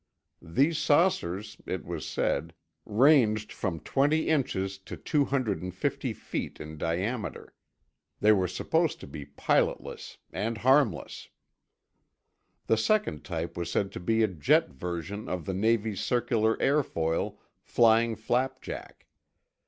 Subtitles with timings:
[0.41, 2.55] These saucers, it was said,
[2.87, 7.53] ranged from 20 inches to 250 feet in diameter.
[8.19, 11.29] They were supposed to be pilotless—and harmless.
[12.65, 17.37] The second type was said to be a jet version of the Navy's circular airfoil
[17.61, 19.05] "Flying Flapjack."